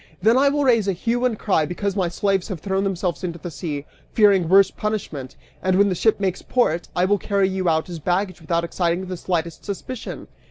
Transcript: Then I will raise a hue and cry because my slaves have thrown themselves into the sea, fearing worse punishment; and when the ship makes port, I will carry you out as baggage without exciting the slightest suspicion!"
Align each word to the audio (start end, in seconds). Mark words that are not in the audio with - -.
Then 0.19 0.35
I 0.35 0.49
will 0.49 0.63
raise 0.63 0.87
a 0.87 0.93
hue 0.93 1.25
and 1.25 1.37
cry 1.37 1.63
because 1.67 1.95
my 1.95 2.07
slaves 2.07 2.47
have 2.47 2.59
thrown 2.59 2.83
themselves 2.83 3.23
into 3.23 3.37
the 3.37 3.51
sea, 3.51 3.85
fearing 4.13 4.49
worse 4.49 4.71
punishment; 4.71 5.35
and 5.61 5.77
when 5.77 5.89
the 5.89 5.93
ship 5.93 6.19
makes 6.19 6.41
port, 6.41 6.87
I 6.95 7.05
will 7.05 7.19
carry 7.19 7.47
you 7.47 7.69
out 7.69 7.87
as 7.87 7.99
baggage 7.99 8.41
without 8.41 8.63
exciting 8.63 9.05
the 9.05 9.15
slightest 9.15 9.63
suspicion!" 9.63 10.27